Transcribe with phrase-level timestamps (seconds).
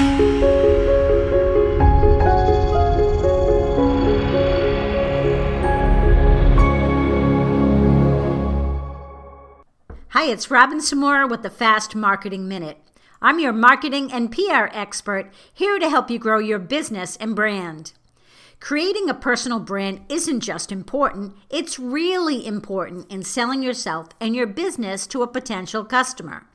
[0.00, 0.06] Hi,
[10.24, 12.78] it's Robin Samora with the Fast Marketing Minute.
[13.20, 17.92] I'm your marketing and PR expert here to help you grow your business and brand.
[18.58, 24.46] Creating a personal brand isn't just important, it's really important in selling yourself and your
[24.46, 26.46] business to a potential customer.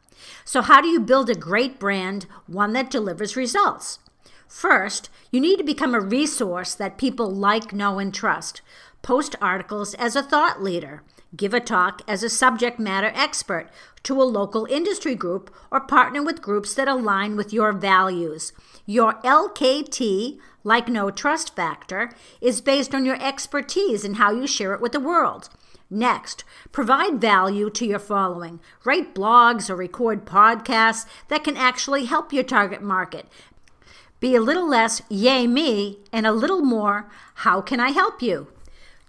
[0.43, 3.99] So, how do you build a great brand, one that delivers results?
[4.47, 8.61] First, you need to become a resource that people like, know, and trust.
[9.01, 11.03] Post articles as a thought leader.
[11.35, 13.69] Give a talk as a subject matter expert
[14.03, 18.53] to a local industry group or partner with groups that align with your values.
[18.85, 24.73] Your LKT, like know trust factor, is based on your expertise and how you share
[24.73, 25.49] it with the world.
[25.89, 28.59] Next, provide value to your following.
[28.83, 33.27] Write blogs or record podcasts that can actually help your target market.
[34.25, 37.07] Be a little less, yay me, and a little more,
[37.45, 38.47] how can I help you?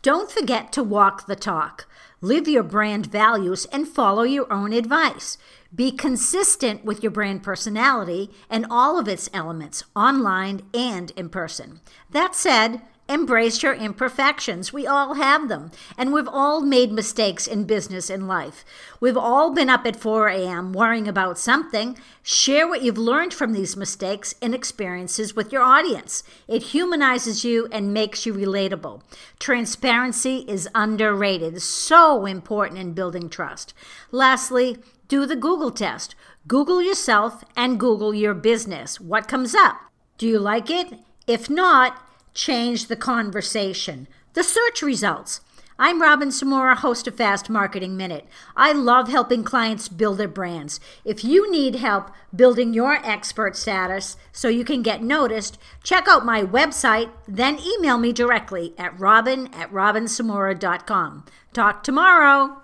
[0.03, 1.89] Don't forget to walk the talk.
[2.21, 5.39] Live your brand values and follow your own advice.
[5.75, 11.81] Be consistent with your brand personality and all of its elements, online and in person.
[12.11, 14.73] That said, Embrace your imperfections.
[14.73, 15.71] We all have them.
[15.97, 18.65] And we've all made mistakes in business and life.
[18.99, 20.73] We've all been up at 4 a.m.
[20.73, 21.97] worrying about something.
[22.23, 26.25] Share what you've learned from these mistakes and experiences with your audience.
[26.49, 29.03] It humanizes you and makes you relatable.
[29.39, 33.73] Transparency is underrated, so important in building trust.
[34.11, 36.17] Lastly, do the Google test.
[36.49, 39.01] Google yourself and Google your business.
[39.01, 39.77] What comes up?
[40.19, 40.95] Do you like it?
[41.27, 42.01] If not,
[42.37, 44.07] change the conversation.
[44.35, 45.41] The search results.
[45.79, 48.27] I'm Robin Samora, host of Fast Marketing Minute.
[48.55, 50.79] I love helping clients build their brands.
[51.05, 56.25] If you need help building your expert status so you can get noticed, check out
[56.25, 61.25] my website, then email me directly at robin at robinsamora.com.
[61.53, 62.63] Talk tomorrow.